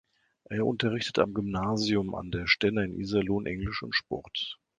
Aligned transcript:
Er 0.49 0.65
unterrichtet 0.65 1.19
am 1.19 1.35
Gymnasium 1.35 2.15
An 2.15 2.31
der 2.31 2.47
Stenner 2.47 2.81
in 2.83 2.95
Iserlohn 2.97 3.45
Englisch 3.45 3.83
und 3.83 3.93
Sport. 3.93 4.57